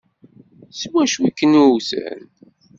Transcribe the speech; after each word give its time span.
S 0.79 0.81
wacu 0.91 1.19
i 1.29 1.31
ken-wwten? 1.37 2.21